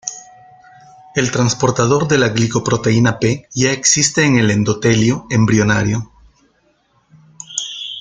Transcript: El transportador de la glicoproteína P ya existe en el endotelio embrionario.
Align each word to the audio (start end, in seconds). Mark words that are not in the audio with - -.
El 1.13 1.29
transportador 1.31 2.07
de 2.07 2.17
la 2.17 2.29
glicoproteína 2.29 3.19
P 3.19 3.47
ya 3.53 3.71
existe 3.71 4.23
en 4.23 4.35
el 4.37 4.49
endotelio 4.49 5.27
embrionario. 5.29 6.11